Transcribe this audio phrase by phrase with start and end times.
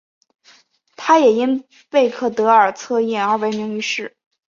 [0.95, 4.17] 她也因贝克德尔测验而闻名于世。